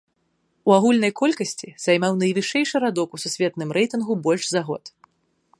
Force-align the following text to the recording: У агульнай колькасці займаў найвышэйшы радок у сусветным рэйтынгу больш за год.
У 0.71 0.73
агульнай 0.77 1.11
колькасці 1.19 1.69
займаў 1.85 2.17
найвышэйшы 2.23 2.75
радок 2.87 3.09
у 3.19 3.23
сусветным 3.27 3.69
рэйтынгу 3.81 4.13
больш 4.27 4.43
за 4.57 4.61
год. 4.73 4.83